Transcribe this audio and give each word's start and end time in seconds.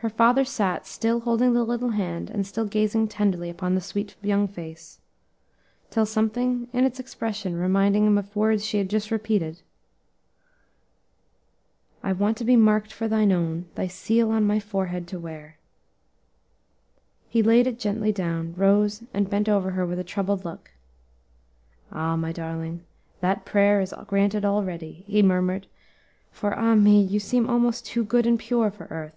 Her 0.00 0.10
father 0.10 0.44
sat, 0.44 0.86
still 0.86 1.20
holding 1.20 1.54
the 1.54 1.64
little 1.64 1.88
hand, 1.92 2.28
and 2.28 2.46
still 2.46 2.66
gazing 2.66 3.08
tenderly 3.08 3.48
upon 3.48 3.74
the 3.74 3.80
sweet 3.80 4.14
young 4.20 4.46
face, 4.46 4.98
till, 5.88 6.04
something 6.04 6.68
in 6.74 6.84
its 6.84 7.00
expression 7.00 7.56
reminding 7.56 8.04
him 8.06 8.18
of 8.18 8.36
words 8.36 8.62
she 8.66 8.76
had 8.76 8.90
just 8.90 9.10
repeated, 9.10 9.62
"I 12.02 12.12
want 12.12 12.36
to 12.36 12.44
be 12.44 12.56
marked 12.56 12.92
for 12.92 13.08
thine 13.08 13.32
own 13.32 13.70
Thy 13.74 13.86
seal 13.86 14.30
on 14.30 14.44
my 14.44 14.60
forehead 14.60 15.08
to 15.08 15.18
wear," 15.18 15.56
he 17.26 17.42
laid 17.42 17.66
it 17.66 17.78
gently 17.78 18.12
down, 18.12 18.52
rose, 18.54 19.02
and 19.14 19.30
bent 19.30 19.48
over 19.48 19.70
her 19.70 19.86
with 19.86 19.98
a 19.98 20.04
troubled 20.04 20.44
look. 20.44 20.72
"Ah, 21.90 22.16
my 22.16 22.32
darling, 22.32 22.84
that 23.20 23.46
prayer 23.46 23.80
is 23.80 23.94
granted 24.06 24.44
already!" 24.44 25.04
he 25.06 25.22
murmured; 25.22 25.66
"for, 26.30 26.54
ah 26.54 26.74
me! 26.74 27.00
you 27.02 27.18
seem 27.18 27.48
almost 27.48 27.86
too 27.86 28.04
good 28.04 28.26
and 28.26 28.38
pure 28.38 28.70
for 28.70 28.84
earth. 28.90 29.14